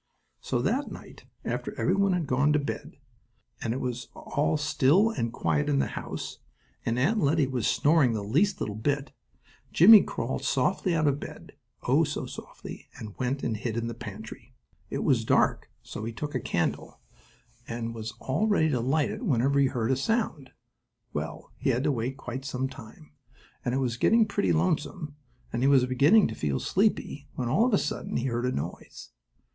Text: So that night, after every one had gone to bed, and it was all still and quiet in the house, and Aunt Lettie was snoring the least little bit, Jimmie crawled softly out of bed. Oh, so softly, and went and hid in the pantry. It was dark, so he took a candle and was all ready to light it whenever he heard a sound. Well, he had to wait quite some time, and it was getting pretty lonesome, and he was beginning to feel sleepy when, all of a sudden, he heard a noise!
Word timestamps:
So 0.39 0.63
that 0.63 0.91
night, 0.91 1.25
after 1.45 1.79
every 1.79 1.93
one 1.93 2.13
had 2.13 2.25
gone 2.25 2.53
to 2.53 2.57
bed, 2.59 2.97
and 3.61 3.71
it 3.71 3.79
was 3.79 4.07
all 4.15 4.57
still 4.57 5.11
and 5.11 5.31
quiet 5.31 5.69
in 5.69 5.77
the 5.77 5.89
house, 5.93 6.39
and 6.83 6.97
Aunt 6.97 7.19
Lettie 7.19 7.45
was 7.45 7.67
snoring 7.67 8.13
the 8.13 8.23
least 8.23 8.59
little 8.59 8.73
bit, 8.75 9.11
Jimmie 9.71 10.01
crawled 10.01 10.43
softly 10.43 10.95
out 10.95 11.05
of 11.05 11.19
bed. 11.19 11.51
Oh, 11.83 12.03
so 12.03 12.25
softly, 12.25 12.87
and 12.97 13.15
went 13.19 13.43
and 13.43 13.55
hid 13.55 13.77
in 13.77 13.85
the 13.85 13.93
pantry. 13.93 14.55
It 14.89 15.03
was 15.03 15.23
dark, 15.23 15.69
so 15.83 16.03
he 16.03 16.11
took 16.11 16.33
a 16.33 16.39
candle 16.39 16.99
and 17.67 17.93
was 17.93 18.13
all 18.19 18.47
ready 18.47 18.69
to 18.69 18.79
light 18.79 19.11
it 19.11 19.21
whenever 19.23 19.59
he 19.59 19.67
heard 19.67 19.91
a 19.91 19.95
sound. 19.95 20.49
Well, 21.13 21.51
he 21.57 21.69
had 21.69 21.83
to 21.83 21.91
wait 21.91 22.17
quite 22.17 22.43
some 22.43 22.67
time, 22.67 23.11
and 23.63 23.75
it 23.75 23.79
was 23.79 23.97
getting 23.97 24.25
pretty 24.25 24.51
lonesome, 24.51 25.15
and 25.53 25.61
he 25.61 25.67
was 25.67 25.85
beginning 25.85 26.27
to 26.29 26.33
feel 26.33 26.59
sleepy 26.59 27.27
when, 27.35 27.47
all 27.49 27.65
of 27.67 27.73
a 27.75 27.77
sudden, 27.77 28.17
he 28.17 28.25
heard 28.25 28.47
a 28.47 28.51
noise! 28.51 29.11